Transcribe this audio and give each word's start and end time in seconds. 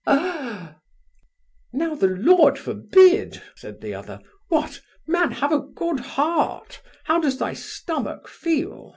hey!' 0.07 0.69
'Now 1.73 1.93
the 1.93 2.07
Lord 2.07 2.57
forbid! 2.57 3.39
(said 3.55 3.81
the 3.81 3.93
other) 3.93 4.19
what! 4.49 4.81
man, 5.05 5.29
have 5.29 5.51
a 5.53 5.59
good 5.59 5.99
heart 5.99 6.81
How 7.03 7.19
does 7.19 7.37
thy 7.37 7.53
stomach 7.53 8.27
feel? 8.27 8.89